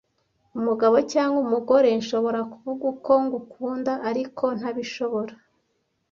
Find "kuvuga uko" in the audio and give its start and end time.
2.51-3.11